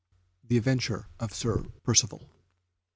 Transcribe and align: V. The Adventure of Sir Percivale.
V. 0.41 0.47
The 0.47 0.57
Adventure 0.57 1.09
of 1.19 1.31
Sir 1.31 1.63
Percivale. 1.83 2.27